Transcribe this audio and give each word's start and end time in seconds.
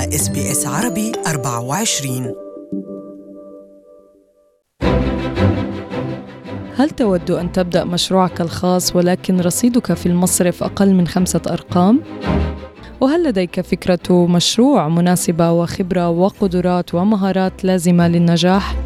SBS 0.00 0.66
عربي 0.66 1.12
24 1.26 2.34
هل 6.76 6.90
تود 6.90 7.30
أن 7.30 7.52
تبدأ 7.52 7.84
مشروعك 7.84 8.40
الخاص 8.40 8.96
ولكن 8.96 9.40
رصيدك 9.40 9.94
في 9.94 10.06
المصرف 10.06 10.62
أقل 10.62 10.94
من 10.94 11.06
خمسة 11.08 11.40
أرقام؟ 11.50 12.00
وهل 13.00 13.24
لديك 13.24 13.60
فكرة 13.60 14.26
مشروع 14.26 14.88
مناسبة 14.88 15.50
وخبرة 15.50 16.08
وقدرات 16.08 16.94
ومهارات 16.94 17.64
لازمة 17.64 18.08
للنجاح؟ 18.08 18.76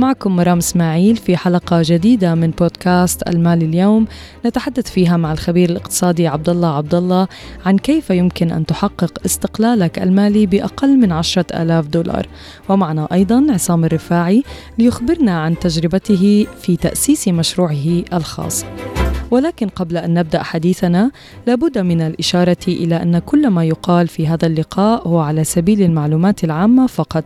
معكم 0.00 0.36
مرام 0.36 0.58
إسماعيل 0.58 1.16
في 1.16 1.36
حلقة 1.36 1.82
جديدة 1.84 2.34
من 2.34 2.50
بودكاست 2.50 3.28
المال 3.28 3.62
اليوم. 3.62 4.06
نتحدث 4.46 4.90
فيها 4.90 5.16
مع 5.16 5.32
الخبير 5.32 5.70
الاقتصادي 5.70 6.26
عبد 6.26 6.48
الله 6.48 6.76
عبد 6.76 6.94
الله 6.94 7.28
عن 7.66 7.78
كيف 7.78 8.10
يمكن 8.10 8.50
أن 8.50 8.66
تحقق 8.66 9.18
استقلالك 9.26 9.98
المالي 9.98 10.46
بأقل 10.46 10.96
من 10.96 11.12
عشرة 11.12 11.62
آلاف 11.62 11.86
دولار. 11.86 12.26
ومعنا 12.68 13.08
أيضا 13.12 13.46
عصام 13.50 13.84
الرفاعي 13.84 14.42
ليخبرنا 14.78 15.40
عن 15.40 15.58
تجربته 15.58 16.46
في 16.60 16.76
تأسيس 16.76 17.28
مشروعه 17.28 18.02
الخاص. 18.12 18.64
ولكن 19.30 19.68
قبل 19.68 19.96
أن 19.96 20.14
نبدأ 20.14 20.42
حديثنا 20.42 21.10
لابد 21.46 21.78
من 21.78 22.00
الإشارة 22.00 22.56
إلى 22.68 23.02
أن 23.02 23.18
كل 23.18 23.48
ما 23.50 23.64
يقال 23.64 24.08
في 24.08 24.26
هذا 24.26 24.46
اللقاء 24.46 25.08
هو 25.08 25.18
على 25.18 25.44
سبيل 25.44 25.82
المعلومات 25.82 26.44
العامة 26.44 26.86
فقط 26.86 27.24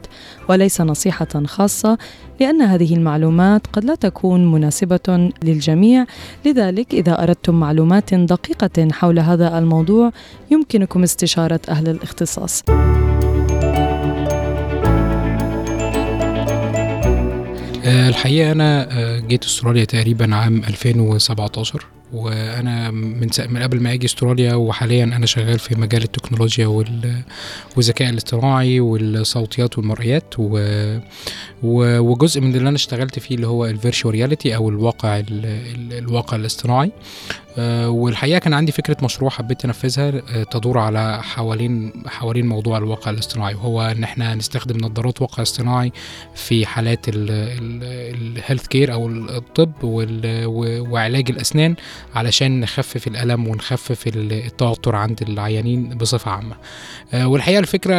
وليس 0.49 0.81
نصيحة 0.81 1.43
خاصة 1.47 1.99
لأن 2.41 2.63
هذه 2.63 2.95
المعلومات 2.95 3.67
قد 3.67 3.85
لا 3.85 3.95
تكون 3.95 4.53
مناسبة 4.53 5.31
للجميع 5.43 6.05
لذلك 6.45 6.95
إذا 6.95 7.23
أردتم 7.23 7.55
معلومات 7.55 8.15
دقيقة 8.15 8.89
حول 8.93 9.19
هذا 9.19 9.59
الموضوع 9.59 10.13
يمكنكم 10.51 11.03
استشارة 11.03 11.61
أهل 11.69 11.89
الاختصاص. 11.89 12.63
آه، 17.85 18.09
الحقيقة 18.09 18.53
أنا 18.53 18.89
آه، 18.91 19.19
جيت 19.19 19.45
أستراليا 19.45 19.85
تقريبا 19.85 20.35
عام 20.35 20.63
2017 20.69 21.87
وأنا 22.13 22.91
من 22.91 23.29
من 23.49 23.63
قبل 23.63 23.81
ما 23.81 23.93
أجي 23.93 24.07
أستراليا 24.07 24.55
وحاليا 24.55 25.05
أنا 25.05 25.27
شغال 25.27 25.59
في 25.59 25.75
مجال 25.75 26.03
التكنولوجيا 26.03 26.67
والذكاء 26.67 28.09
الاصطناعي 28.11 28.81
والصوتيات 28.81 29.79
والمرئيات 29.79 30.35
وجزء 31.63 32.41
من 32.41 32.55
اللي 32.55 32.69
أنا 32.69 32.77
اشتغلت 32.77 33.19
فيه 33.19 33.35
اللي 33.35 33.47
هو 33.47 33.67
ال 33.67 33.73
virtual 33.73 34.15
reality 34.15 34.57
أو 34.57 34.69
الواقع 34.69 35.23
الواقع 35.29 36.37
الاصطناعي. 36.37 36.93
والحقيقة 37.59 38.39
كان 38.39 38.55
عندي 38.55 38.73
فكرة 38.73 38.97
مشروع 39.03 39.31
حبيت 39.31 39.65
أنفذها 39.65 40.09
آه، 40.09 40.43
تدور 40.43 40.79
على 40.79 41.23
حوالين 41.23 41.93
حوالين 42.07 42.47
موضوع 42.47 42.79
الواقع 42.79 43.11
الاصطناعي 43.11 43.55
وهو 43.55 43.83
إن 43.83 44.05
إحنا 44.05 44.35
نستخدم 44.35 44.77
نظارات 44.87 45.23
واقع 45.23 45.43
اصطناعي 45.43 45.93
في 46.35 46.67
حالات 46.67 47.07
ال 47.09 48.67
healthcare 48.67 48.93
أو 48.93 49.09
الطب 49.09 49.73
وعلاج 49.83 51.31
الأسنان 51.31 51.75
علشان 52.15 52.61
نخفف 52.61 53.07
الألم 53.07 53.49
ونخفف 53.49 54.03
التوتر 54.07 54.97
عند 54.97 55.23
العيانين 55.23 55.89
بصفة 55.89 56.31
عامة. 56.31 56.57
آه، 57.15 57.27
والحقيقة 57.27 57.59
الفكرة 57.59 57.95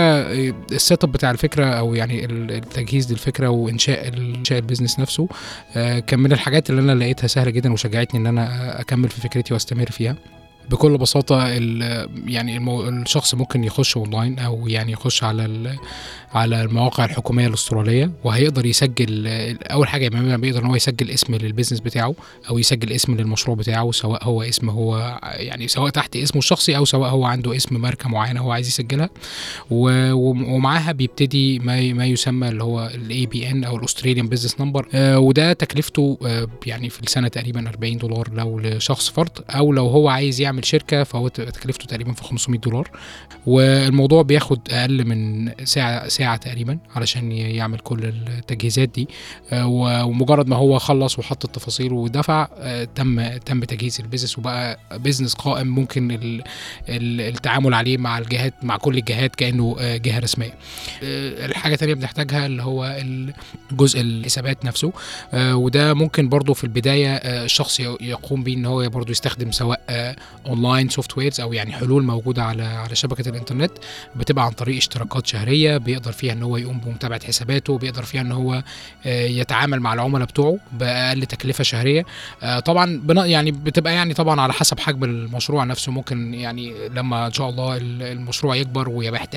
ال 0.71 0.79
set 0.79 1.03
up 1.03 1.11
بتاع 1.11 1.31
الفكرة 1.31 1.65
أو 1.65 1.95
يعني 1.95 2.25
التجهيز 2.25 3.11
للفكرة 3.11 3.47
وإنشاء 3.47 4.07
إنشاء 4.07 4.59
ال 4.59 4.64
business 4.64 4.99
نفسه 4.99 5.27
كان 5.73 6.19
من 6.19 6.31
الحاجات 6.31 6.69
اللي 6.69 6.81
أنا 6.81 6.91
لقيتها 7.03 7.27
سهلة 7.27 7.51
جدا 7.51 7.73
وشجعتني 7.73 8.19
إن 8.19 8.27
أنا 8.27 8.81
أكمل 8.81 9.09
في 9.09 9.21
فكرتي 9.21 9.42
حياتي 9.43 9.53
واستمر 9.53 9.91
فيها. 9.91 10.15
بكل 10.69 10.97
بساطة 10.97 11.47
يعني. 12.27 12.57
الشخص 12.89 13.35
ممكن 13.35 13.63
يخش 13.63 13.97
اونلاين 13.97 14.39
أو 14.39 14.67
يعني 14.67 14.91
يخش 14.91 15.23
على 15.23 15.77
على 16.33 16.61
المواقع 16.61 17.05
الحكومية 17.05 17.47
الأسترالية 17.47 18.11
وهيقدر 18.23 18.65
يسجل 18.65 19.27
أول 19.71 19.87
حاجة 19.87 20.09
بيقدر 20.35 20.61
إن 20.61 20.65
هو 20.65 20.75
يسجل 20.75 21.09
اسم 21.09 21.35
لل 21.35 21.44
business 21.44 21.79
بتاعه 21.79 22.15
أو 22.49 22.57
يسجل 22.57 22.91
اسم 22.91 23.15
للمشروع 23.15 23.55
بتاعه 23.55 23.91
سواء 23.91 24.23
هو 24.23 24.43
اسم 24.43 24.69
هو 24.69 25.19
يعني 25.23 25.67
سواء 25.67 25.89
تحت 25.89 26.15
اسمه 26.15 26.39
الشخصي 26.39 26.77
أو 26.77 26.85
سواء 26.85 27.09
هو 27.09 27.25
عنده 27.25 27.55
اسم 27.55 27.81
ماركة 27.81 28.09
معينة 28.09 28.41
هو 28.41 28.51
عايز 28.51 28.67
يسجلها 28.67 29.09
ومعاها 29.69 30.91
بيبتدي 30.91 31.59
ما 31.59 31.93
ما 31.93 32.05
يسمى 32.05 32.49
اللي 32.49 32.63
هو 32.63 32.91
ال 32.93 33.25
ABN 33.25 33.63
أو 33.63 33.77
ال 33.77 33.82
Australian 33.82 34.27
Business 34.27 34.61
Number 34.61 34.87
وده 34.95 35.53
تكلفته 35.53 36.17
آه، 36.25 36.47
يعني 36.65 36.89
في 36.89 37.01
السنة 37.01 37.27
تقريبا 37.27 37.69
40 37.69 37.97
دولار 37.97 38.29
لو 38.33 38.59
لشخص 38.59 39.09
فرد 39.09 39.39
أو 39.49 39.71
لو 39.71 39.87
هو 39.87 40.09
عايز 40.09 40.41
يعمل 40.41 40.52
شركة 40.61 41.03
فهو 41.03 41.27
تكلفته 41.27 41.85
تقريبا 41.85 42.13
في 42.13 42.23
500 42.23 42.59
دولار. 42.59 42.91
والموضوع 43.45 44.21
بياخد 44.21 44.59
أقل 44.71 45.05
من 45.05 45.51
ساعة 45.65 46.07
ساعة 46.07 46.37
تقريبا 46.37 46.77
علشان 46.95 47.31
يعمل 47.31 47.79
كل 47.79 48.05
التجهيزات 48.05 48.89
دي. 48.89 49.07
آه، 49.51 49.67
ومجرد 50.05 50.47
ما 50.47 50.55
هو 50.55 50.79
خلص 50.79 51.19
وحط 51.19 51.45
التفاصيل 51.45 51.93
ودفع 51.93 52.47
آه، 52.57 52.83
تم 52.83 53.37
تم 53.37 53.63
تجهيز 53.63 53.99
ال 53.99 54.03
business 54.03 54.37
وبقى 54.39 54.79
business 54.93 55.33
قائم 55.33 55.67
ممكن 55.67 56.17
التعامل 56.89 57.73
عليه 57.73 57.97
مع 57.97 58.17
الجهات 58.17 58.53
مع 58.63 58.77
كل 58.77 58.97
الجهات 58.97 59.35
كأنه 59.35 59.75
آه، 59.79 59.97
جهة 59.97 60.19
رسمية. 60.19 60.53
الحاجة 61.03 61.75
تانية 61.75 61.93
بنحتاجها 61.93 62.45
اللي 62.45 62.63
هو 62.63 62.97
جزء 63.71 64.01
الحسابات 64.01 64.65
نفسه. 64.65 64.93
وده 65.33 65.93
ممكن 65.93 66.29
برضو 66.29 66.53
في 66.53 66.63
البداية 66.63 67.15
الشخص 67.15 67.79
يقوم 67.79 68.43
بيه 68.43 68.55
إن 68.55 68.65
هو 68.65 68.89
برضو 68.89 69.11
يستخدم 69.11 69.51
سواء 69.51 70.15
online 70.45 70.89
softwares 70.89 71.41
أو 71.41 71.53
يعني 71.53 71.71
حلول 71.73 72.03
موجودة 72.03 72.43
على 72.43 72.63
على 72.63 72.95
شبكة 72.95 73.29
الإنترنت 73.29 73.71
بتبقى 74.15 74.45
عن 74.45 74.51
طريق 74.51 74.77
اشتراكات 74.77 75.27
شهرية 75.27 75.77
بيقدر 75.77 76.11
فيها 76.11 76.33
إن 76.33 76.43
هو 76.43 76.57
يقوم 76.57 76.79
بمتابعة 76.79 77.25
حساباته 77.25 77.77
بيقدر 77.77 78.03
فيها 78.03 78.21
إن 78.21 78.31
هو 78.31 78.63
آه، 79.05 79.25
يتعامل 79.25 79.79
مع 79.79 79.93
العملاء 79.93 80.27
بتوعه 80.27 80.57
بأقل 80.71 81.25
تكلفة 81.25 81.63
شهرية. 81.63 82.05
آه، 82.43 82.59
طبعا 82.59 83.01
يعني 83.25 83.51
بتبقى 83.51 83.93
يعني 83.93 84.13
طبعا 84.13 84.41
على 84.41 84.53
حسب 84.53 84.79
حجم 84.79 85.03
المشروع 85.03 85.63
نفسه. 85.63 85.91
ممكن 85.91 86.33
يعني 86.33 86.73
لما 86.89 87.27
إن 87.27 87.33
شاء 87.33 87.49
الله 87.49 87.77
المشروع 87.81 88.55
يكبر 88.55 88.89
ويبقى 88.89 89.27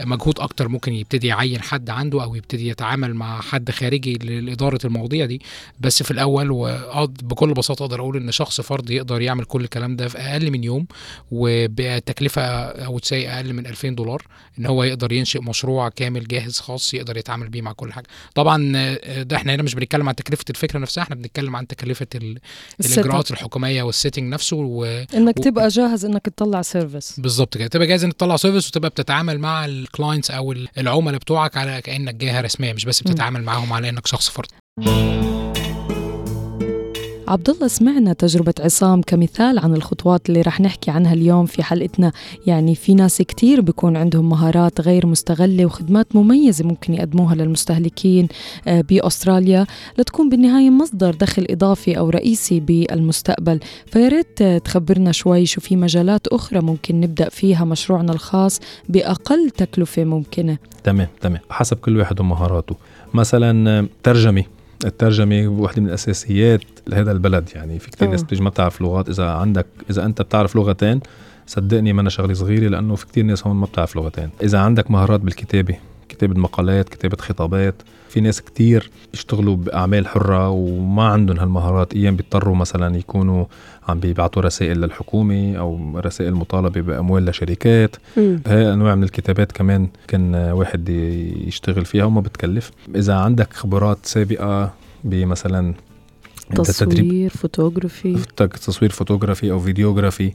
مجهود 0.00 0.40
أكتر 0.40 0.68
ممكن 0.68 0.92
يبتدي 0.92 1.26
يعين 1.26 1.62
حد 1.62 1.90
عنده 1.90 2.22
أو 2.22 2.34
يبتدي 2.34 2.68
يتعامل 2.68 3.14
مع 3.14 3.40
حد 3.40 3.70
خارجي 3.70 4.14
لإدارة 4.14 4.78
المواضيع 4.84 5.26
دي. 5.26 5.40
بس 5.80 6.02
في 6.02 6.10
الأول 6.10 6.50
وبكل 6.50 7.54
بساطة 7.54 7.82
أقدر 7.82 8.00
أقول 8.00 8.16
إن 8.16 8.30
شخص 8.30 8.60
فرد 8.60 8.90
يقدر 8.90 9.20
يعمل 9.20 9.44
كل 9.44 9.64
الكلام 9.64 9.96
ده 9.96 10.08
في 10.08 10.18
أقل 10.36 10.50
من 10.50 10.64
يوم 10.64 10.86
وبتكلفة 11.30 12.42
أو 12.66 12.98
تساوي 12.98 13.28
أقل 13.28 13.52
من 13.52 13.66
2000 13.66 13.88
دولار 13.88 14.22
إن 14.58 14.66
هو 14.66 14.84
يقدر 14.84 15.12
ينشئ 15.12 15.40
مشروع 15.40 15.88
كامل 15.88 16.28
جاهز 16.28 16.58
خاص 16.58 16.94
يقدر 16.94 17.16
يتعامل 17.16 17.48
بيه 17.48 17.62
مع 17.62 17.72
كل 17.72 17.92
حاجة. 17.92 18.06
طبعا 18.34 18.72
آه، 18.76 19.22
ده 19.22 19.36
إحنا 19.36 19.54
هنا 19.54 19.62
مش 19.62 19.74
بنتكلم 19.74 20.08
عن 20.08 20.14
تكلفة 20.14 20.44
الفكرة 20.50 20.78
نفسها 20.78 21.02
إحنا 21.02 21.16
بنتكلم 21.16 21.56
عن 21.56 21.66
تكلفة 21.66 22.06
الإجراءات 22.80 23.30
الحكومية 23.30 23.82
وال 23.82 23.93
setting 23.93 24.32
نفسه 24.32 24.56
و... 24.56 24.84
إنك 25.14 25.38
و... 25.38 25.42
تبقى 25.42 25.68
جاهز 25.68 26.04
إنك 26.04 26.22
تطلع 26.26 26.62
سيرفيس 26.62 27.20
بالظبط 27.20 27.56
كده. 27.58 27.66
تبقى 27.66 27.86
جاهز 27.86 28.04
إنك 28.04 28.12
تطلع 28.12 28.36
service 28.36 28.68
وتبقى 28.68 28.90
بتتعامل 28.90 29.38
مع 29.38 29.64
ال 29.64 29.72
clients 29.72 30.30
أو 30.30 30.52
العملاء 30.78 31.18
بتوعك 31.18 31.56
على 31.56 31.80
كأنك 31.82 32.14
جهه 32.14 32.40
رسمية 32.40 32.72
مش 32.72 32.84
بس 32.84 33.00
بتتعامل 33.02 33.42
معاهم 33.42 33.72
على 33.72 33.88
إنك 33.88 34.06
شخص 34.06 34.28
فرد. 34.28 35.33
عبد 37.28 37.50
الله 37.50 37.68
سمعنا 37.68 38.12
تجربة 38.12 38.54
عصام 38.60 39.02
كمثال 39.02 39.58
عن 39.58 39.74
الخطوات 39.74 40.28
اللي 40.28 40.42
رح 40.42 40.60
نحكي 40.60 40.90
عنها 40.90 41.12
اليوم 41.12 41.46
في 41.46 41.62
حلقتنا. 41.62 42.12
يعني 42.46 42.74
في 42.74 42.94
ناس 42.94 43.22
كتير 43.22 43.60
بيكون 43.60 43.96
عندهم 43.96 44.28
مهارات 44.28 44.80
غير 44.80 45.06
مستغلة 45.06 45.66
وخدمات 45.66 46.16
مميزة 46.16 46.64
ممكن 46.64 46.94
يقدموها 46.94 47.34
للمستهلكين 47.34 48.28
آه، 48.68 48.80
بأستراليا 48.80 49.66
لتكون 49.98 50.28
بالنهاية 50.28 50.70
مصدر 50.70 51.14
دخل 51.14 51.46
إضافي 51.50 51.98
أو 51.98 52.10
رئيسي 52.10 52.60
بالمستقبل. 52.60 53.60
فياريت 53.86 54.42
تخبرنا 54.42 55.12
شوي 55.12 55.46
شو 55.46 55.60
في 55.60 55.76
مجالات 55.76 56.26
أخرى 56.26 56.60
ممكن 56.60 57.00
نبدأ 57.00 57.28
فيها 57.28 57.64
مشروعنا 57.64 58.12
الخاص 58.12 58.60
بأقل 58.88 59.50
تكلفة 59.50 60.04
ممكنة. 60.04 60.58
تمام 60.84 61.08
تمام. 61.20 61.40
حسب 61.50 61.76
كل 61.76 61.96
واحد 61.96 62.20
ومهاراته. 62.20 62.76
مثلا 63.14 63.88
ترجمة. 64.02 64.44
الترجمة 64.84 65.48
واحدة 65.48 65.82
من 65.82 65.88
الأساسيات 65.88 66.60
لهذا 66.86 67.12
البلد. 67.12 67.48
يعني 67.54 67.78
في 67.78 67.90
كتير 67.90 68.08
ناس 68.08 68.22
بتيجي 68.22 68.42
ما 68.42 68.50
بتعرف 68.50 68.80
لغات. 68.80 69.08
إذا 69.08 69.24
عندك 69.24 69.66
إذا 69.90 70.04
أنت 70.04 70.22
بتعرف 70.22 70.56
لغتين 70.56 71.00
صدقني 71.46 71.92
ما 71.92 72.00
أنا 72.00 72.10
شغلة 72.10 72.34
صغيرة 72.34 72.68
لأنه 72.68 72.94
في 72.94 73.06
كتير 73.06 73.24
ناس 73.24 73.46
هون 73.46 73.56
ما 73.56 73.66
بتعرف 73.66 73.96
لغتين. 73.96 74.30
إذا 74.42 74.58
عندك 74.58 74.90
مهارات 74.90 75.20
بالكتابة 75.20 75.76
كتابة 76.24 76.40
مقالات 76.40 76.88
كتابة 76.88 77.16
خطابات. 77.16 77.74
في 78.08 78.20
ناس 78.20 78.42
كتير 78.42 78.90
يشتغلوا 79.14 79.56
بأعمال 79.56 80.06
حرة 80.08 80.50
وما 80.50 81.04
عندهم 81.04 81.38
هالمهارات. 81.38 81.94
أيام 81.94 82.16
بيضطروا 82.16 82.56
مثلا 82.56 82.96
يكونوا 82.96 83.44
عم 83.88 84.00
بيبعتوا 84.00 84.42
رسائل 84.42 84.80
للحكومة 84.80 85.56
أو 85.56 85.98
رسائل 85.98 86.34
مطالبة 86.34 86.80
بأموال 86.80 87.24
لشركات. 87.24 87.96
هاي 88.46 88.72
أنواع 88.72 88.94
من 88.94 89.02
الكتابات 89.02 89.52
كمان 89.52 89.88
كان 90.08 90.34
واحد 90.34 90.88
يشتغل 91.46 91.84
فيها 91.84 92.04
وما 92.04 92.20
بتكلف. 92.20 92.70
إذا 92.94 93.14
عندك 93.14 93.52
خبرات 93.52 93.98
سابقة 94.02 94.72
بمثلا 95.04 95.74
تصوير 96.56 97.30
فوتوغرافي. 97.30 98.18
تصوير 98.36 98.90
فوتوغرافي 98.90 99.50
أو 99.50 99.60
فيديوغرافي. 99.60 100.32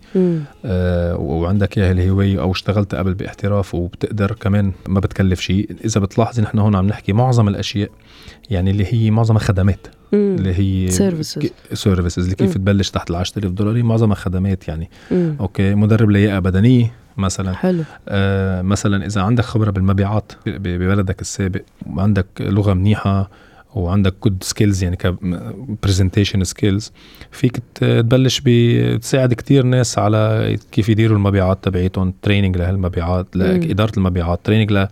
آه 0.65 1.15
وعندك 1.17 1.77
اياها 1.77 1.91
الهوايه 1.91 2.41
أو 2.41 2.51
اشتغلت 2.51 2.95
قبل 2.95 3.13
باحتراف 3.13 3.75
وبتقدر 3.75 4.31
كمان 4.31 4.71
ما 4.87 4.99
بتكلف 4.99 5.39
شيء. 5.39 5.69
إذا 5.85 5.99
بتلاحظي 6.01 6.41
نحن 6.41 6.59
هون 6.59 6.75
عم 6.75 6.87
نحكي 6.87 7.13
معظم 7.13 7.47
الأشياء 7.47 7.89
يعني 8.49 8.71
اللي 8.71 8.93
هي 8.93 9.11
معظمها 9.11 9.39
خدمات 9.39 9.87
مم. 10.13 10.35
اللي 10.39 10.53
هي 10.53 10.91
services 10.91 11.49
services 11.73 12.23
اللي 12.23 12.35
كيف. 12.35 12.53
تبلش 12.53 12.89
تحت 12.89 13.09
ال 13.09 13.15
10000 13.15 13.51
دولار 13.51 13.77
هي 13.77 13.83
معظمها 13.83 14.15
خدمات 14.15 14.67
يعني. 14.67 14.89
مم. 15.11 15.35
أوكي 15.39 15.75
مدرب 15.75 16.09
لياقة 16.09 16.39
بدنية 16.39 16.93
مثلا. 17.17 17.53
حلو. 17.53 17.83
آه 18.07 18.61
مثلا 18.61 19.05
إذا 19.05 19.21
عندك 19.21 19.43
خبرة 19.43 19.71
بالمبيعات 19.71 20.31
ببلدك 20.45 21.21
السابق 21.21 21.61
وعندك 21.87 22.25
لغة 22.39 22.73
منيحة 22.73 23.29
وعندك 23.75 24.15
good 24.23 24.43
skills 24.43 24.83
يعني 24.83 24.95
ك 24.95 25.15
presentation 25.83 26.43
skills 26.43 26.91
فيك 27.31 27.59
تبلش 27.75 28.41
بتساعد 28.45 29.33
كتير 29.33 29.63
ناس 29.63 29.97
على 29.97 30.57
كيف 30.71 30.89
يديروا 30.89 31.17
المبيعات 31.17 31.63
تبعيتهم 31.63 32.13
training 32.21 32.57
لهالمبيعات. 32.57 33.35
لإدارة 33.35 33.91
المبيعات 33.97 34.39
training 34.43 34.87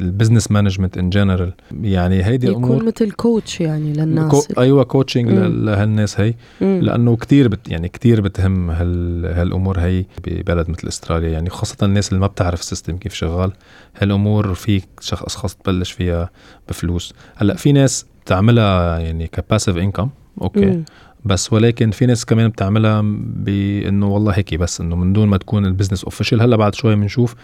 لل 0.00 0.10
business 0.10 0.50
management 0.50 0.98
in 0.98 1.10
general 1.10 1.52
يعني 1.82 2.24
هيدي 2.24 2.46
يكون 2.46 2.64
الأمور 2.64 2.84
مثل 2.84 3.10
coach 3.10 3.60
يعني 3.60 3.92
للناس. 3.92 4.30
كو 4.30 4.60
أيوه 4.60 4.84
coaching. 4.84 5.28
لهالناس 5.30 6.20
هي. 6.20 6.34
مم. 6.60 6.80
لأنه 6.82 7.16
كتير 7.16 7.48
بت 7.48 7.68
يعني 7.68 7.88
كتير 7.88 8.20
بتهم 8.20 8.70
هال 8.70 9.26
هالأمور 9.26 9.78
هي 9.78 10.04
ببلد 10.26 10.70
مثل 10.70 10.88
أستراليا. 10.88 11.28
يعني 11.28 11.50
خاصة 11.50 11.76
الناس 11.82 12.08
اللي 12.08 12.20
ما 12.20 12.26
بتعرف 12.26 12.60
ال 12.60 12.65
system 12.65 12.96
كيف 12.96 13.14
شغال. 13.14 13.52
هالأمور 13.98 14.54
في 14.54 14.82
شخص 15.00 15.22
اشخاص 15.22 15.54
تبلش 15.54 15.92
فيها 15.92 16.30
بفلوس. 16.68 17.14
هلأ 17.36 17.54
في 17.54 17.72
ناس 17.72 18.06
بتعملها 18.24 18.98
يعني 18.98 19.26
ك 19.26 19.32
passive 19.32 19.76
income 19.76 20.08
أوكي. 20.42 20.66
مم. 20.66 20.84
بس 21.24 21.52
ولكن 21.52 21.90
في 21.90 22.06
ناس 22.06 22.24
كمان 22.24 22.48
بتعملها 22.48 23.02
بانه 23.20 24.08
والله 24.08 24.32
هيك 24.32 24.54
بس 24.54 24.80
إنه 24.80 24.96
من 24.96 25.12
دون 25.12 25.28
ما 25.28 25.36
تكون 25.36 25.66
ال 25.66 25.70
business 25.70 26.04
official 26.04 26.42
هلأ 26.42 26.56
بعد 26.56 26.74
شوي 26.74 26.96
بنشوف 26.96 27.34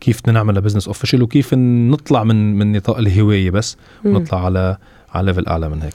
كيف 0.00 0.20
بدنا 0.20 0.32
نعمل 0.32 0.60
business 0.60 0.86
official 0.86 1.22
وكيف 1.22 1.54
نطلع 1.54 2.24
من 2.24 2.54
من 2.58 2.72
نطاق 2.72 2.98
الهواية 2.98 3.50
بس. 3.50 3.76
ونطلع 4.04 4.44
على 4.44 4.76
على 5.14 5.26
level 5.26 5.46
أعلى 5.46 5.68
من 5.68 5.82
هيك 5.82 5.92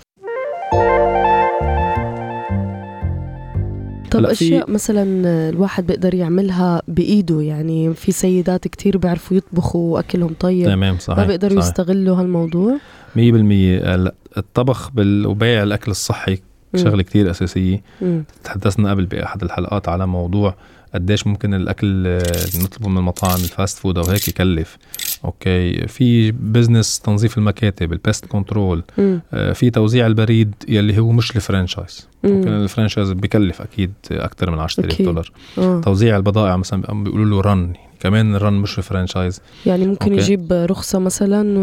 طب 4.12 4.26
أشياء 4.26 4.72
مثلا 4.72 5.04
الواحد 5.50 5.88
بيقدر 5.88 6.14
يعملها 6.14 6.82
بإيده 6.88 7.42
يعني 7.42 7.94
في 7.94 8.12
سيدات 8.12 8.68
كتير 8.68 8.98
بيعرفوا 8.98 9.38
يطبخوا 9.38 9.94
وأكلهم 9.94 10.34
طيب 10.40 10.66
تمام 10.66 10.98
صحيح 10.98 11.20
ما 11.20 11.26
بيقدروا 11.26 11.62
صحيح. 11.62 11.66
يستغلوا 11.70 12.16
هالموضوع 12.22 12.78
100% 13.16 13.18
هلأ 13.18 14.14
الطبخ 14.38 14.92
بال... 14.92 15.28
وبيع 15.28 15.64
الأكل 15.64 15.92
الصحي. 15.92 16.38
شغلة 16.76 17.04
كتير 17.04 17.32
أساسية 17.32 17.82
مم. 18.02 18.24
تحدثنا 18.44 18.90
قبل 18.90 19.06
بأحد 19.06 19.44
الحلقات 19.44 19.90
على 19.90 20.08
موضوع 20.08 20.56
قديش 20.96 21.28
ممكن 21.28 21.54
الأكل 21.54 22.08
آه، 22.08 22.22
نطلبه 22.64 22.90
من 22.90 22.98
المطاعم 22.98 23.36
ال 23.36 23.44
fast 23.44 23.78
food 23.78 23.98
أو 23.98 24.04
هيك 24.04 24.28
يكلف 24.28 24.78
أوكي 25.26 25.88
في 25.88 26.32
business 26.32 27.00
تنظيف 27.00 27.38
المكاتب 27.38 27.94
ال 27.94 28.00
pest 28.00 28.26
control 28.26 28.84
مم. 28.98 29.22
في 29.54 29.70
توزيع 29.70 30.08
البريد 30.08 30.54
يلي 30.68 31.00
هو 31.00 31.12
مش 31.12 31.36
ال 31.36 31.43
franchise 31.43 32.08
ممكن 32.24 32.52
مم. 32.52 32.64
ال 32.64 32.69
franchise 32.69 33.12
بكلف 33.12 33.62
أكيد 33.62 33.94
أكثر 34.12 34.52
من 34.52 34.60
10000 34.60 34.94
أكيد. 34.94 35.06
دولار 35.06 35.32
آه. 35.58 35.82
توزيع 35.82 36.18
البضائع 36.18 36.58
مثلا 36.58 37.04
بيقولوا 37.04 37.26
له 37.26 37.52
run 37.52 37.74
كمان 38.00 38.36
ال 38.36 38.40
run 38.40 38.54
مش 38.54 38.72
franchise 38.74 39.42
يعني 39.66 39.86
ممكن 39.88 40.12
أوكي. 40.12 40.24
يجيب 40.24 40.54
رخصة 40.54 41.00
مثلا 41.00 41.60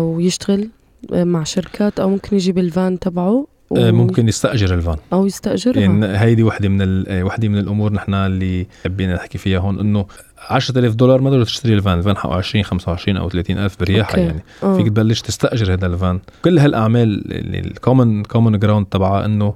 ويشتغل 0.00 0.68
مع 1.12 1.44
شركات 1.44 2.00
أو 2.00 2.10
ممكن 2.10 2.36
يجيب 2.36 2.58
الفان 2.58 2.98
تبعه 2.98 3.46
و- 3.70 3.76
آه، 3.76 3.90
ممكن 3.90 4.28
يستأجر 4.28 4.74
الفان. 4.74 4.96
أو 5.12 5.26
يستأجرها. 5.26 5.80
يعني 5.80 6.06
هيدي 6.18 6.42
وحده 6.42 6.68
من 6.68 6.82
ال- 6.82 7.08
آه، 7.08 7.22
وحده 7.24 7.48
من 7.48 7.58
الأمور 7.58 7.92
نحن 7.92 8.14
اللي 8.14 8.66
حابين 8.82 9.14
نحكي 9.14 9.38
فيها 9.38 9.58
هون 9.58 9.80
إنه 9.80 10.06
10000 10.50 10.94
دولار 10.94 11.20
ما 11.20 11.30
ضروري 11.30 11.44
تشتري 11.44 11.74
ال 11.74 11.79
van. 11.79 11.98
ال 11.98 12.02
van 12.02 12.16
حقه 12.16 12.34
20 12.34 12.64
25 12.64 13.16
أو 13.16 13.28
30 13.28 13.58
ألف 13.58 13.76
برياحه 13.80 14.10
أوكي. 14.10 14.20
يعني. 14.20 14.44
آه. 14.62 14.76
فيك 14.76 14.88
تبلش 14.88 15.20
تستأجر 15.20 15.72
هذا 15.72 15.86
الفان. 15.86 16.20
كل 16.44 16.58
هالأعمال 16.58 17.22
ال 17.66 17.74
common 17.74 18.22
common 18.24 18.58
ground 18.58 18.86
تبعها 18.86 19.24
انه 19.24 19.54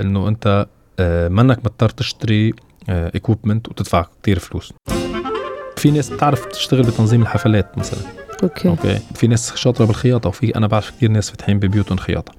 إنه 0.00 0.28
أنت 0.28 0.66
آه، 1.00 1.28
منك 1.28 1.58
مضطر 1.58 1.88
تشتري 1.88 2.52
equipment 2.88 3.68
وتدفع 3.68 4.06
كتير 4.22 4.38
فلوس. 4.38 4.72
في 5.86 5.92
ناس 5.92 6.10
بتعرف 6.10 6.44
تشتغل 6.44 6.82
بتنظيم 6.82 7.22
الحفلات 7.22 7.78
مثلا. 7.78 8.00
أوكي. 8.42 8.68
أوكي. 8.68 8.98
في 9.14 9.26
ناس 9.26 9.54
شاطرة 9.54 9.84
بالخياطة 9.84 10.28
وفي 10.28 10.56
أنا 10.56 10.66
بعرف 10.66 10.90
كثير 10.90 11.10
ناس 11.10 11.30
فاتحين 11.30 11.58
ببيوتهم 11.58 11.98
خياطة. 11.98 12.32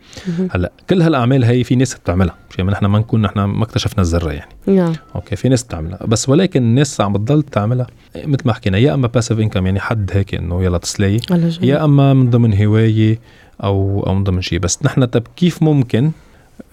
هلأ 0.51 0.71
كل 0.89 1.01
هالأعمال 1.01 1.43
هي 1.43 1.63
في 1.63 1.75
ناس 1.75 1.95
بتعملها. 1.95 2.35
يعني 2.57 2.71
نحن 2.71 2.85
ما 2.85 2.99
نكون 2.99 3.21
نحن 3.21 3.39
ما 3.39 3.63
اكتشفنا 3.63 4.01
الذرة 4.01 4.31
يعني. 4.31 4.51
نعم. 4.67 4.93
أوكي. 5.15 5.35
في 5.35 5.49
ناس 5.49 5.63
بتعملها. 5.63 6.05
بس 6.05 6.29
ولكن 6.29 6.63
الناس 6.63 7.01
عم 7.01 7.13
بتضل 7.13 7.43
تعملها. 7.43 7.87
مثل 8.15 8.41
ما 8.45 8.53
حكينا 8.53 8.77
يا 8.77 8.93
أما 8.93 9.07
passive 9.07 9.39
income 9.39 9.65
يعني 9.65 9.79
حد 9.79 10.11
هيك 10.13 10.35
إنه 10.35 10.63
يلا 10.63 10.77
تسلي 10.77 11.19
يا 11.61 11.83
أما 11.85 12.13
من 12.13 12.29
ضمن 12.29 12.63
هواية 12.63 13.19
أو 13.63 14.03
أو 14.07 14.13
من 14.15 14.23
ضمن 14.23 14.41
شيء. 14.41 14.59
بس 14.59 14.79
نحن 14.83 15.05
طب 15.05 15.23
كيف 15.35 15.63
ممكن 15.63 16.11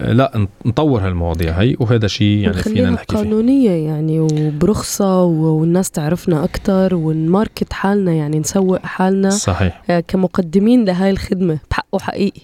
لا 0.00 0.46
نطور 0.66 1.00
هالمواضيع 1.06 1.52
هي 1.52 1.76
وهذا 1.81 2.06
شيء 2.06 2.38
يعني 2.38 2.52
فينا 2.56 2.90
نحكي 2.90 3.16
فيه. 3.16 3.22
قانونية 3.22 3.70
يعني 3.70 4.20
وبرخصة 4.20 5.22
والناس 5.25 5.90
تعرفنا 5.90 6.44
أكتر 6.44 6.94
ون 6.94 7.14
market 7.14 7.72
حالنا 7.72 8.12
يعني 8.12 8.38
نسوق 8.38 8.78
حالنا. 8.86 9.31
صحيح. 9.31 9.82
آه، 9.90 10.00
كمقدمين 10.00 10.84
لهاي 10.84 11.10
الخدمة 11.10 11.58
بحقه 11.70 11.98
حقيقي. 11.98 12.40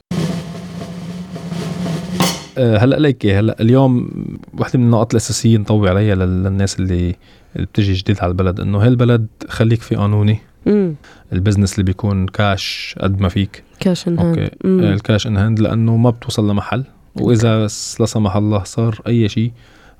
آه، 2.58 2.76
هلأ 2.78 2.96
ليك 2.96 3.26
هلأ 3.26 3.56
اليوم 3.60 4.10
وحدة 4.58 4.78
من 4.78 4.84
النقاط 4.84 5.12
الأساسية 5.14 5.58
نضوي 5.58 5.88
عليها 5.90 6.14
لل- 6.14 6.42
للناس 6.44 6.80
اللي 6.80 7.14
اللي 7.56 7.66
بتجي 7.66 7.92
جديد 7.92 8.16
على 8.20 8.28
البلد 8.30 8.60
إنه 8.60 8.78
هالبلد 8.78 9.26
خليك 9.48 9.82
في 9.82 9.94
قانوني. 9.96 10.38
امم 10.66 10.94
ال 11.32 11.37
business 11.37 11.72
اللي 11.74 11.82
بيكون 11.84 12.26
كاش 12.26 12.94
قد 13.00 13.20
ما 13.20 13.28
فيك. 13.28 13.62
cash 13.80 14.08
in 14.08 14.18
hand 14.18 14.50
مم. 14.64 14.80
ال 14.80 14.90
cash 14.90 15.26
in 15.26 15.36
hand 15.36 15.60
لأنه 15.60 15.96
ما 15.96 16.10
بتوصل 16.10 16.50
لمحل. 16.50 16.84
وإذا 17.20 17.66
س- 17.66 18.00
لا 18.00 18.06
سمح 18.06 18.36
الله 18.36 18.62
صار 18.64 19.00
أي 19.06 19.28
شيء 19.28 19.52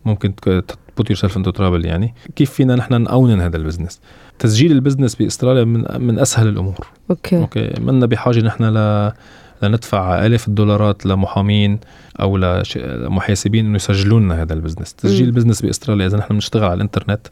ممكن 0.05 0.35
ت 0.37 1.11
put 1.11 1.19
yourself 1.19 1.37
into 1.37 1.51
trouble 1.51 1.85
يعني. 1.85 2.15
كيف 2.37 2.51
فينا 2.51 2.75
نحن 2.77 3.03
نقونن 3.03 3.41
هذا 3.41 3.57
ال 3.57 3.61
business؟ 3.61 4.01
تسجيل 4.39 4.73
ال 4.73 4.77
business 4.77 5.15
بأستراليا 5.15 5.65
من 5.65 5.85
من 5.99 6.19
أسهل 6.19 6.49
الأمور. 6.49 6.87
أوكي. 7.11 7.37
أوكي. 7.39 7.71
منا 7.81 8.07
بحاجة 8.07 8.41
نحن 8.41 8.65
ل 8.65 9.13
لندفع 9.63 10.27
آلاف 10.27 10.49
الدولارات 10.49 11.07
لمحامين 11.07 11.79
أو 12.21 12.37
لش- 12.39 12.77
لمحاسبين 12.79 13.67
إنه 13.67 13.77
يسجلوا 13.77 14.21
لنا 14.21 14.43
هذا 14.43 14.55
ال 14.55 14.59
business. 14.59 14.95
تسجيل. 14.95 15.27
ال 15.27 15.31
business 15.31 15.63
بأستراليا 15.63 16.07
إذا 16.07 16.17
نحن 16.19 16.35
بنشتغل 16.35 16.65
على 16.65 16.75
الإنترنت 16.75 17.27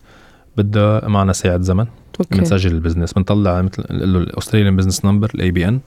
بدها 0.56 1.08
معنا 1.08 1.32
ساعة 1.32 1.60
زمن. 1.60 1.86
أوكي. 2.20 2.38
بنسجل 2.38 2.72
ال 2.72 2.76
business. 2.76 3.12
بنطلع 3.12 3.62
مثل 3.62 3.82
له 3.90 4.18
ال 4.18 4.76
Australian 4.76 5.04
business 5.04 5.30
number 5.34 5.50
ال 5.50 5.68
ABN. 5.68 5.80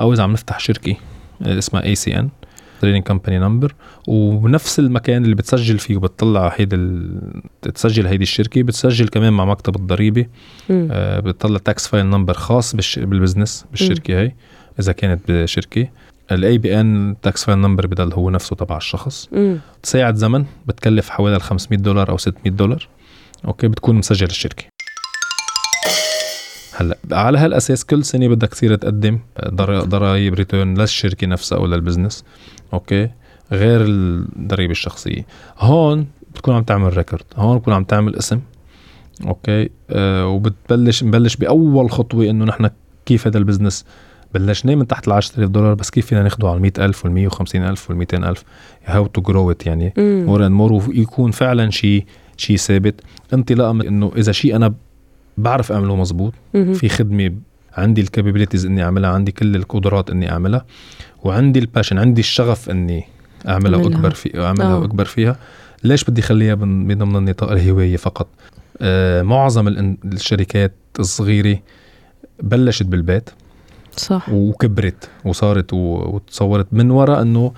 أو 0.00 0.12
إذا 0.12 0.22
عم 0.22 0.32
نفتح 0.32 0.58
شركة 0.60 0.96
آه، 1.42 1.58
اسمها 1.58 1.82
ACN 1.84 2.28
trading 2.80 3.02
company 3.02 3.38
number 3.38 3.74
وبنفس 4.08 4.78
المكان 4.78 5.24
اللي 5.24 5.34
بتسجل 5.34 5.78
فيه 5.78 5.96
وبتطلع 5.96 6.52
هيدي 6.56 6.76
ال- 6.76 7.42
تسجل 7.74 8.06
هيدي 8.06 8.22
الشركة 8.22 8.62
بتسجل 8.62 9.08
كمان 9.08 9.32
مع 9.32 9.44
مكتب 9.44 9.76
الضريبة. 9.76 10.26
آه، 10.70 11.20
بتطلع 11.20 11.58
tax 11.58 11.86
file 11.88 12.06
number 12.06 12.34
خاص 12.34 12.74
بالش... 12.76 12.98
بال 12.98 13.11
business 13.11 13.64
بالشركة 13.70 14.20
هي 14.20 14.32
إذا 14.80 14.92
كانت 14.92 15.20
بشركة. 15.32 15.88
ال 16.32 16.58
ABN 16.58 17.16
tax 17.22 17.44
file 17.44 17.58
number 17.58 17.86
بضل 17.86 18.12
هو 18.12 18.30
نفسه 18.30 18.56
تبع 18.56 18.76
الشخص. 18.76 19.28
مم. 19.32 19.58
ساعة 19.82 20.14
زمن 20.14 20.44
بتكلف 20.66 21.08
حوالي 21.10 21.36
ال 21.36 21.42
500 21.42 21.80
دولار 21.80 22.10
أو 22.10 22.16
600 22.16 22.52
دولار. 22.52 22.88
أوكي 23.44 23.68
بتكون 23.68 23.96
مسجل 23.96 24.26
الشركة. 24.26 24.64
هلا 26.80 26.96
على 27.12 27.38
هالأساس 27.38 27.84
كل 27.84 28.04
سنة 28.04 28.28
بدك 28.28 28.48
تصير 28.48 28.74
تقدم 28.74 29.18
ضرا- 29.48 29.84
ضرايب 29.84 30.34
return 30.34 30.74
للشركة 30.78 31.26
نفسها 31.26 31.58
أو 31.58 31.66
لل 31.66 31.78
business 31.78 32.24
أوكي؟ 32.72 33.10
غير 33.52 33.80
الضريبة 33.84 34.70
الشخصية. 34.72 35.26
هون 35.58 36.06
بتكون 36.34 36.54
عم 36.54 36.62
تعمل 36.62 36.96
record 36.96 37.24
هون 37.36 37.58
بتكون 37.58 37.74
عم 37.74 37.84
تعمل 37.84 38.16
اسم 38.16 38.40
أوكي؟ 39.26 39.70
آه 39.90 40.26
وبتبلش 40.26 41.04
نبلش 41.04 41.36
بأول 41.36 41.90
خطوة 41.90 42.24
إنه 42.30 42.44
نحن 42.44 42.70
كيف 43.06 43.26
هذا 43.26 43.38
ال 43.38 43.43
business 43.43 43.84
بلشناه 44.34 44.74
من 44.74 44.86
تحت 44.86 45.08
ال 45.08 45.12
10000 45.12 45.48
دولار 45.50 45.74
بس 45.74 45.90
كيف 45.90 46.06
فينا 46.06 46.22
ناخده 46.22 46.48
على 46.48 46.56
ال 46.56 46.62
100000 46.62 47.04
وال 47.04 47.12
150000 47.12 47.90
وال 47.90 47.96
200000 47.98 48.44
how 48.84 49.06
to 49.06 49.20
grow 49.20 49.50
it 49.50 49.66
يعني. 49.66 49.92
more 49.98 50.46
and 50.46 50.52
more 50.54 50.72
ويكون 50.72 51.30
فعلا 51.30 51.70
شيء 51.70 52.04
شيء 52.36 52.56
ثابت. 52.56 53.00
انطلاقا 53.34 53.72
من 53.72 53.86
إنه 53.86 54.12
إذا 54.16 54.32
شيء 54.32 54.56
أنا 54.56 54.74
بعرف 55.42 55.72
أعمله 55.72 55.96
مزبوط. 55.96 56.32
في 56.52 56.88
خدمة 56.88 57.32
عندي 57.76 58.00
ال 58.00 58.05
capabilities 58.05 58.66
إني 58.66 58.84
أعملها 58.84 59.10
عندي 59.10 59.32
كل 59.32 59.56
القدرات 59.56 60.10
إني 60.10 60.32
أعملها 60.32 60.64
وعندي 61.24 61.58
ال 61.58 61.63
passion 61.63 61.98
عندي 61.98 62.20
الشغف 62.20 62.70
إني 62.70 63.04
أعملها. 63.48 63.80
وأكبر 63.80 64.10
في 64.10 64.40
أعملها 64.40 64.72
آه. 64.72 64.78
وأكبر 64.78 65.04
فيها 65.04 65.36
ليش 65.84 66.04
بدي 66.04 66.20
اخليها 66.20 66.54
من 66.54 66.86
من 66.86 66.98
ضمن 66.98 67.24
نطاق 67.24 67.52
الهواية 67.52 67.96
فقط 67.96 68.26
آه 68.80 69.22
معظم 69.22 69.68
الشركات 70.04 70.72
الصغيرة 70.98 71.58
بلشت 72.42 72.86
بالبيت 72.86 73.30
صح 73.96 74.28
وكبرت 74.32 75.08
وصارت 75.24 75.72
وتصورت 75.72 76.66
من 76.72 76.90
وراء 76.90 77.22
إنه 77.22 77.52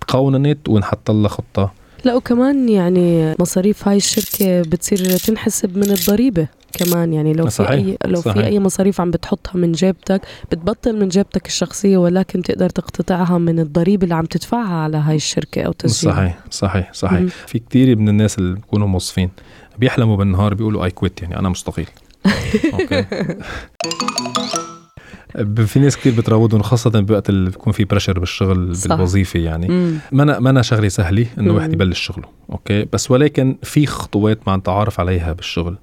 تقاوننت 0.00 0.68
ونحط 0.68 1.10
لها 1.10 1.28
خطة 1.28 1.72
لا 2.04 2.14
وكمان 2.14 2.68
يعني 2.68 3.34
مصاريف 3.38 3.88
هاي 3.88 3.96
الشركة 3.96 4.62
بتصير 4.62 5.16
تنحسب 5.16 5.76
من 5.76 5.90
الضريبة 5.90 6.48
كمان 6.72 7.12
يعني 7.12 7.32
لو 7.32 7.48
صحيح. 7.48 7.70
في 7.70 7.76
اي 7.76 7.98
لو 8.04 8.20
صحيح. 8.20 8.34
في 8.34 8.46
أي 8.46 8.60
مصاريف 8.60 9.00
عم 9.00 9.10
بتحطها 9.10 9.56
من 9.58 9.72
جيبتك 9.72 10.22
بتبطل 10.52 11.00
من 11.00 11.08
جيبتك 11.08 11.46
الشخصية 11.46 11.96
ولكن 11.96 12.42
تقدر 12.42 12.70
تقتطعها 12.70 13.38
من 13.38 13.58
الضريبة 13.58 14.04
اللي 14.04 14.14
عم 14.14 14.24
تدفعها 14.24 14.74
على 14.74 14.96
هاي 14.96 15.16
الشركة 15.16 15.62
أو 15.62 15.72
تسجيل 15.72 16.12
صحيح 16.12 16.38
صحيح 16.50 16.92
صحيح 16.92 17.20
مم. 17.20 17.28
في 17.46 17.58
كتير 17.58 17.96
من 17.96 18.08
الناس 18.08 18.38
اللي 18.38 18.54
بيكونوا 18.54 18.86
موظفين 18.86 19.30
بيحلموا 19.78 20.16
بالنهار 20.16 20.54
بيقولوا 20.54 20.84
I 20.84 20.90
quit 20.90 21.22
يعني 21.22 21.38
أنا 21.38 21.48
مستقيل 21.48 21.88
أوكي 22.80 23.04
في 25.66 25.80
ناس 25.80 25.96
كتير 25.96 26.12
بتراودهم 26.12 26.62
خاصة 26.62 26.90
بوقت 26.90 27.28
اللي 27.28 27.50
بيكون 27.50 27.72
في 27.72 27.84
pressure 27.84 28.18
بالشغل 28.18 28.76
صح. 28.76 28.94
بالوظيفة 28.94 29.40
يعني. 29.40 29.98
ما 30.12 30.22
أنا 30.22 30.38
ما 30.38 30.50
أنا 30.50 30.62
شغلة 30.62 30.88
سهلة 30.88 31.26
إنه. 31.38 31.54
واحد 31.54 31.72
يبلش 31.72 32.00
شغله 32.00 32.28
أوكي 32.52 32.86
بس 32.92 33.10
ولكن 33.10 33.56
في 33.62 33.86
خطوات 33.86 34.38
مع 34.46 34.56
نتعارف 34.56 35.00
عليها 35.00 35.32
بالشغل 35.32 35.76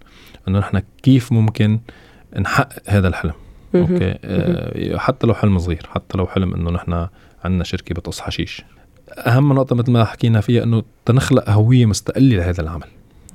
إنه 0.48 0.60
نحن 0.60 0.82
كيف 1.04 1.32
ممكن 1.32 1.80
نحقق 2.40 2.82
هذا 2.88 3.08
الحلم. 3.08 3.34
أوكي؟ 3.76 4.16
آه، 4.24 4.98
حتى 4.98 5.28
لو 5.28 5.34
حلم 5.34 5.60
صغير 5.60 5.88
حتى 5.90 6.18
لو 6.18 6.28
حلم 6.28 6.54
إنه 6.54 6.72
نحن 6.72 7.08
عندنا 7.44 7.64
شركة 7.64 7.96
بتقص 7.96 8.20
حشيش 8.20 8.64
أهم 9.12 9.54
نقطة 9.54 9.76
مثل 9.76 9.92
ما 9.92 10.06
حكينا 10.06 10.42
فيها 10.42 10.64
إنه 10.64 10.84
تنخلق 11.06 11.50
هوية 11.50 11.86
مستقلة 11.86 12.36
لهذا 12.38 12.62
العمل. 12.62 12.88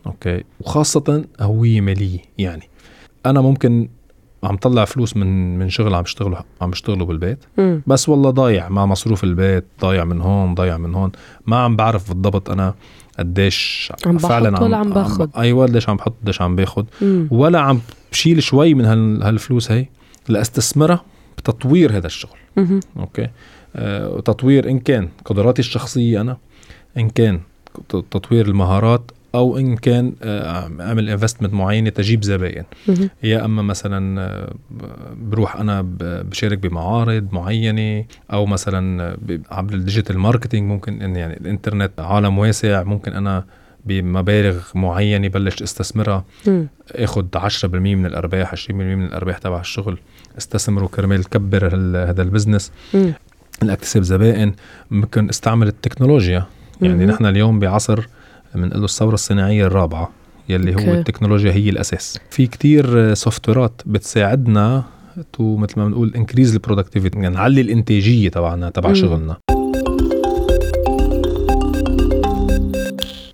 أوكي؟ 0.07 0.45
وخاصة 0.61 1.25
هوية 1.40 1.81
مالية 1.81 2.19
يعني. 2.38 2.69
أنا 3.26 3.40
ممكن 3.40 3.88
عم 4.45 4.57
طلع 4.57 4.85
فلوس 4.85 5.17
من 5.17 5.59
من 5.59 5.69
شغل 5.71 5.95
عم 5.95 6.03
بشتغله 6.03 6.41
عم 6.61 6.71
بشتغله 6.71 7.05
بالبيت 7.05 7.39
مم. 7.59 7.83
بس 7.87 8.09
والله 8.09 8.31
ضايع 8.31 8.69
مع 8.69 8.87
مصروف 8.87 9.25
البيت 9.25 9.65
ضايع 9.81 10.05
من 10.05 10.21
هون 10.21 10.55
ضايع 10.55 10.79
من 10.79 10.95
هون 10.95 11.13
ما 11.47 11.57
عم 11.57 11.77
بعرف 11.77 12.09
بالضبط 12.13 12.51
أنا 12.51 12.75
قديش 13.19 13.93
عم 14.07 14.17
بحط 14.17 14.63
ولا 14.63 14.77
عم 14.77 14.91
باخد؟ 14.91 15.31
أيوه 15.37 15.67
قديش 15.67 15.89
عم 15.89 15.97
بحط 15.97 16.15
قديش 16.23 16.43
عم 16.43 16.57
باخد 16.57 16.87
مم. 17.03 17.29
ولا 17.31 17.61
عم 17.61 17.81
بشيل 18.13 18.43
شوي 18.43 18.75
من 18.75 18.85
هال- 18.85 19.23
هالفلوس 19.23 19.71
هي 19.73 19.87
لاستثمرها 20.29 21.05
بتطوير 21.39 21.97
هذا 21.97 22.07
الشغل 22.07 22.39
مهم. 22.57 22.81
أوكي 22.99 23.29
آه 23.77 24.09
وتطوير 24.11 24.71
إن 24.71 24.79
كان 24.79 25.09
قدراتي 25.25 25.61
الشخصية 25.61 26.21
أنا 26.21 26.37
إن 26.99 27.11
كان 27.11 27.41
تطوير 27.89 28.47
المهارات 28.49 29.11
أو 29.35 29.59
إن 29.59 29.77
كان 29.77 30.12
آه 30.23 30.71
أعمل 30.81 31.11
investment 31.11 31.55
معينة 31.55 31.91
تجيب 31.91 32.25
زباين 32.25 32.65
مهم. 32.89 33.11
يا 33.23 33.45
أما 33.45 33.62
مثلا 33.62 34.21
آه، 34.21 34.55
بروح 35.23 35.57
أنا 35.57 35.83
بشارك 36.01 36.59
بمعارض 36.59 37.29
معينة 37.33 38.05
أو 38.33 38.47
مثلا 38.47 39.17
عبر 39.51 39.75
ال 39.75 39.80
digital 39.80 40.19
marketing 40.19 40.69
ممكن 40.69 41.03
إن 41.03 41.17
يعني 41.17 41.37
الإنترنت 41.37 42.01
عالم 42.01 42.39
واسع 42.39 42.83
ممكن 42.83 43.12
أنا 43.12 43.45
بمبالغ 43.87 44.59
معينة 44.75 45.29
بلش 45.29 45.62
استثمرها. 45.62 46.25
آخذ 46.93 47.25
10% 47.37 47.65
من 47.65 48.07
الأرباح 48.07 48.55
20% 48.55 48.71
من 48.71 49.05
الأرباح 49.05 49.39
تبع 49.39 49.61
الشغل 49.61 49.99
استثمره 50.39 50.87
كرمال 50.87 51.29
كبر 51.29 51.67
هذا 52.11 52.23
ال 52.23 52.28
business 52.28 52.73
مم. 52.95 53.12
اكتسب 53.62 54.03
زبائن 54.03 54.53
ممكن 54.91 55.29
استعمل 55.29 55.67
التكنولوجيا 55.67 56.47
يعني. 56.83 57.07
نحن 57.07 57.27
اليوم 57.27 57.59
بعصر 57.59 58.07
بنقول 58.54 58.78
له 58.78 58.85
الثورة 58.85 59.14
الصناعية 59.14 59.66
الرابعة 59.66 60.11
يلي 60.49 60.75
هو. 60.75 60.94
التكنولوجيا 60.94 61.52
هي 61.52 61.68
الأساس 61.71 62.18
في 62.30 62.47
كتير 62.47 63.14
سوفتويرات 63.14 63.82
بتساعدنا 63.87 64.85
to 65.33 65.57
مثل 65.56 65.80
ما 65.80 65.87
بنقول 65.87 66.12
increase 66.17 66.52
ال 66.55 66.59
productivity 66.59 67.19
يعني 67.18 67.35
نعلي 67.35 67.61
الإنتاجية 67.61 68.28
تبعنا 68.28 68.71
تبع. 68.71 68.92
شغلنا 68.92 69.37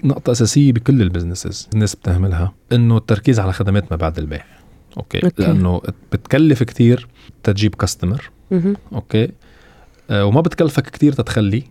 نقطة 0.04 0.30
أساسية 0.32 0.72
بكل 0.72 1.02
ال 1.02 1.09
businesses 1.09 1.68
الناس 1.75 1.94
بتهملها 1.94 2.52
إنه 2.72 2.96
التركيز 2.96 3.40
على 3.40 3.52
خدمات 3.52 3.90
ما 3.90 3.96
بعد 3.96 4.18
البيع 4.18 4.44
okay, 4.97 5.25
okay. 5.25 5.42
لأنه 5.42 5.82
بتكلف 6.12 6.62
كتير 6.62 7.08
تجيب 7.42 7.75
customer. 7.75 8.30
Okay 8.92 9.28
آه 10.10 10.25
وما 10.25 10.40
بتكلفك 10.40 10.82
كتير 10.90 11.12
تتخلي 11.12 11.62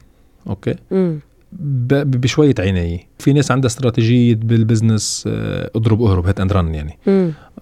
okay 0.47 0.75
مم. 0.91 1.19
ب- 1.51 1.93
ب- 1.93 2.21
بشوية 2.21 2.55
عناية 2.59 2.99
في 3.19 3.33
ناس 3.33 3.51
عندها 3.51 3.67
استراتيجية 3.67 4.35
بال 4.35 4.53
business 4.53 5.23
آه، 5.27 5.71
اضرب 5.75 6.01
اهرب 6.03 6.25
hit 6.27 6.39
and 6.39 6.53
run 6.53 6.75
يعني. 6.75 6.97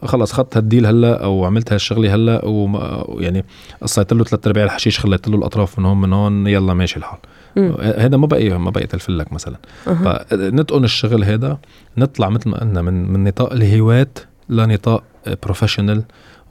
خلص 0.04 0.32
خدت 0.34 0.58
هال 0.58 0.67
deal 0.67 0.86
هلا 0.86 1.24
أو 1.24 1.46
عملت 1.46 1.74
هالشغله 1.74 2.16
هلا 2.16 2.46
وما- 2.46 3.06
يعني 3.20 3.46
قصيت 3.82 4.14
له 4.14 4.24
ثلاث 4.24 4.48
أرباع 4.48 4.64
الحشيش 4.64 5.00
خليت 5.00 5.28
له 5.28 5.38
الأطراف 5.38 5.80
من 5.80 5.86
هون 5.86 6.02
من 6.02 6.14
هون 6.14 6.48
يلا 6.48 6.74
ماشي 6.74 6.98
الحال. 7.00 7.20
هذا 7.98 8.18
ما 8.18 8.28
بقي 8.28 8.50
ما 8.60 8.70
بقي 8.70 8.88
تلفلك 8.88 9.34
مثلا. 9.34 9.58
أها. 9.88 10.26
فنتقن 10.30 10.84
الشغل 10.84 11.24
هذا 11.24 11.58
نطلع 11.98 12.30
مثل 12.30 12.50
ما 12.50 12.60
قلنا 12.60 12.82
من 12.82 13.12
من 13.14 13.24
نطاق 13.24 13.54
الهواة 13.54 14.08
لنطاق 14.50 15.04
professional 15.44 16.04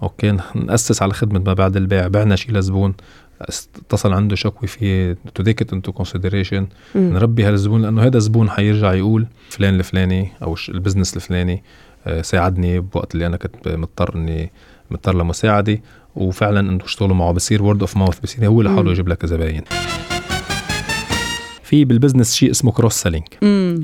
okay 0.03 0.37
نأسس 0.55 1.03
على 1.03 1.13
خدمة 1.13 1.39
ما 1.47 1.53
بعد 1.53 1.77
البيع. 1.77 2.09
بعنا 2.09 2.37
شيء 2.37 2.53
لزبون. 2.53 2.95
اتصل 3.41 4.13
عنده 4.13 4.37
شكوى 4.37 4.69
في 4.69 5.15
to 5.35 5.43
take 5.43 5.63
it 5.63 5.73
into 5.73 5.93
consideration. 5.93 6.67
نربي 6.95 7.45
هالزبون 7.45 7.83
لأنه 7.83 8.03
هذا 8.03 8.17
الزبون 8.17 8.51
حيرجع 8.51 8.95
يقول 8.95 9.27
فلان 9.49 9.75
الفلاني 9.75 10.29
أو 10.43 10.57
ال 10.69 10.74
business 10.74 11.17
الفلاني 11.17 11.63
آه، 12.07 12.23
ساعدني 12.23 12.81
بوقت 12.81 13.15
اللي 13.15 13.27
أنا 13.27 13.37
كنت 13.37 13.69
مضطر 13.69 14.15
اني 14.15 14.53
مضطر 14.91 15.17
لمساعدة 15.17 15.81
وفعلا 16.17 16.61
أنتم 16.61 16.87
تشتغلوا 16.87 17.17
معه 17.17 17.33
بصير 17.33 17.63
word 17.63 17.81
of 17.81 17.97
mouth 17.97 18.19
بصير 18.21 18.47
هو 18.47 18.63
لحاله. 18.63 18.91
يجيب 18.91 19.09
لك 19.09 19.27
زباين 19.27 19.63
في 21.63 21.85
بال 21.85 21.95
business 21.95 22.35
شيء 22.35 22.51
اسمه 22.51 22.73
cross 22.73 22.95
selling. 22.95 23.25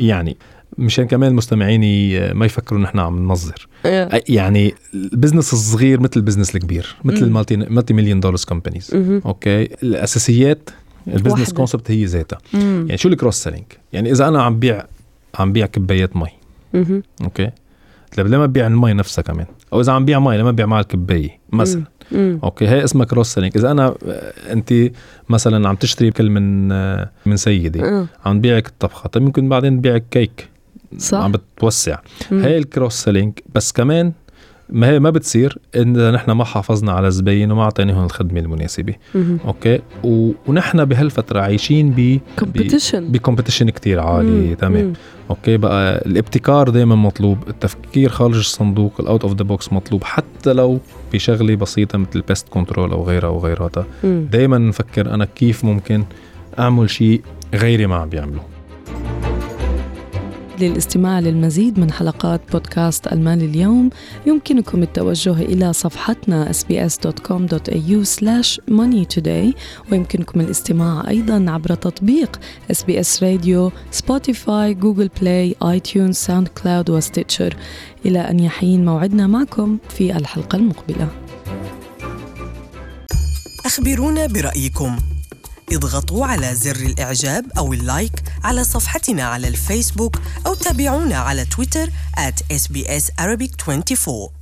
يعني 0.01 0.37
مشان 0.79 1.07
كمان 1.07 1.35
مستمعيني 1.35 2.21
ما 2.35 2.47
يفكروا 2.47 2.81
نحن 2.81 2.99
عم 2.99 3.19
ننظر 3.25 3.69
إيه. 3.87 4.23
يعني 4.29 4.75
ال 4.95 5.01
business 5.01 5.53
الصغير 5.53 6.01
مثل 6.01 6.13
ال 6.17 6.21
business 6.21 6.57
الكبير 6.57 6.97
مثل. 7.05 7.25
ال 7.25 7.30
multi 7.30 7.57
multi 7.57 7.95
million 7.95 8.21
dollar 8.21 8.39
companies. 8.49 8.91
Okay 9.27 9.63
الأساسيات 9.63 10.71
ال 11.09 11.13
business. 11.13 11.53
concept 11.53 11.91
هي 11.91 12.05
ذاتها. 12.05 12.39
يعني 12.55 12.99
شو 12.99 13.09
ال 13.09 13.13
cross 13.13 13.37
selling 13.37 13.65
يعني 13.93 14.13
إذا 14.13 14.29
أنا 14.29 14.43
عم 14.43 14.59
بيع 14.59 14.87
عم 15.35 15.53
بيع 15.53 15.67
كبايات 15.67 16.17
مي. 16.17 16.29
okay 17.23 17.51
طيب 18.17 18.27
لما 18.27 18.47
بيع 18.47 18.67
المي 18.67 18.93
نفسها 18.93 19.23
كمان 19.23 19.47
أو 19.73 19.81
إذا 19.81 19.93
عم 19.93 20.05
بيع 20.05 20.19
مي 20.19 20.39
لما 20.39 20.51
بيع 20.51 20.67
مع 20.67 20.81
الكباية 20.81 21.39
مثلا. 21.53 21.85
okay 22.15 22.69
هي 22.69 22.85
اسمها 22.85 23.07
cross 23.07 23.35
selling 23.35 23.53
إذا 23.57 23.71
أنا 23.71 23.95
آه، 24.07 24.53
انت 24.53 24.75
مثلا 25.29 25.69
عم 25.69 25.77
تشتري 25.77 26.11
كل 26.11 26.31
من 26.31 26.73
آه، 26.73 27.11
من 27.27 27.37
سيدي 27.37 27.85
آه. 27.85 28.07
عم 28.25 28.39
تبيعك 28.39 28.67
الطبخة 28.67 29.09
طيب 29.09 29.23
ممكن 29.23 29.49
بعدين 29.49 29.79
تبيعك 29.79 30.05
كيك 30.11 30.49
صح. 30.99 31.19
عم 31.19 31.33
بتوسع 31.33 31.99
مم. 32.31 32.43
هي 32.43 32.59
ال 32.59 32.65
cross 32.65 32.95
selling 32.95 33.33
بس 33.55 33.73
كمان 33.73 34.13
ما 34.73 34.89
هي 34.91 34.99
ما 34.99 35.11
بتصير 35.11 35.59
إذا 35.77 36.11
نحن 36.11 36.31
ما 36.31 36.45
حافظنا 36.45 36.93
على 36.93 37.07
الزباين 37.09 37.53
وما 37.53 37.63
أعطيناهم 37.63 38.05
الخدمة 38.05 38.41
المناسبة 38.41 38.95
مهم. 39.15 39.39
okay 39.47 39.81
و... 40.05 40.33
ونحن 40.47 40.85
بهالفترة 40.85 41.41
عايشين 41.41 41.91
ب 41.91 42.21
competition 42.39 43.13
ب 43.13 43.17
competition 43.17 43.71
كتير 43.71 44.01
عالي 44.01 44.31
مم. 44.31 44.55
تمام 44.55 44.85
مم. 44.85 44.93
okay 45.31 45.57
بقى 45.57 46.03
الابتكار 46.07 46.69
دائما 46.69 46.95
مطلوب 46.95 47.39
التفكير 47.49 48.09
خارج 48.09 48.37
الصندوق 48.37 48.93
ال 49.01 49.06
out 49.06 49.23
of 49.25 49.35
the 49.37 49.43
box 49.45 49.73
مطلوب 49.73 50.05
حتى 50.05 50.53
لو 50.53 50.79
بشغلة 51.13 51.55
بسيطة 51.57 51.99
مثل 51.99 52.21
pest 52.21 52.49
control 52.49 52.93
أو 52.93 53.05
غيرها 53.41 53.71
مم. 54.05 54.27
دائما 54.33 54.59
نفكر 54.59 55.15
أنا 55.15 55.25
كيف 55.25 55.65
ممكن 55.65 56.05
أعمل 56.59 56.91
شيء 56.91 57.21
غيري 57.55 57.87
ما 57.87 57.95
عم 57.97 58.09
بيعمله 58.09 58.43
للاستماع 60.63 61.21
للمزيد 61.21 61.79
من 61.79 61.93
حلقات 61.93 62.41
بودكاست 62.53 63.07
المال 63.07 63.43
اليوم. 63.43 63.91
يمكنكم 64.27 64.83
التوجه 64.83 65.33
إلى 65.33 65.73
صفحتنا 65.73 66.53
sbs.com.au 66.53 68.05
money 68.71 69.55
ويمكنكم 69.93 70.41
الاستماع 70.41 71.09
أيضا 71.09 71.51
عبر 71.51 71.75
تطبيق 71.75 72.41
SBS 72.73 73.23
راديو 73.23 73.73
سبوتيفاي 73.91 74.75
جوجل 74.75 75.11
بلاي 75.21 75.57
آي 75.63 75.81
تيونز 75.81 76.17
ساوند 76.17 76.49
كلاود 76.49 76.91
وستيتشر. 76.91 77.57
إلى 78.07 78.19
أن 78.19 78.41
يحين 78.41 78.85
موعدنا 78.85 79.27
معكم 79.27 79.79
في 79.89 80.17
الحلقة 80.17 80.57
المقبلة. 80.57 81.09
أخبرونا 83.67 84.27
برأيكم. 84.27 84.97
اضغطوا 85.73 86.27
على 86.27 86.55
زر 86.55 86.77
الإعجاب 86.77 87.45
أو 87.59 87.73
اللايك 87.73 88.23
على 88.45 88.65
صفحتنا 88.65 89.23
على 89.25 89.49
الفيسبوك 89.49 90.17
أو 90.47 90.55
تابعونا 90.55 91.17
على 91.17 91.45
تويتر 91.45 91.91
at 92.17 92.57
SBS 92.57 93.05
Arabic 93.21 93.69
24 93.69 94.40